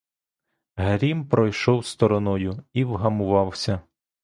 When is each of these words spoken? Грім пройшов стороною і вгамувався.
Грім 0.75 1.25
пройшов 1.29 1.85
стороною 1.85 2.63
і 2.73 2.83
вгамувався. 2.83 3.81